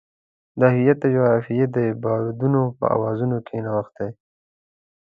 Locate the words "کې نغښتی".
3.47-4.09